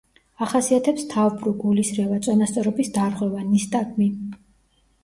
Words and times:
ახასიათებს 0.45 1.05
თავბრუ, 1.11 1.53
გულისრევა, 1.65 2.19
წონასწორობის 2.29 2.93
დარღვევა, 2.99 3.47
ნისტაგმი. 3.55 4.15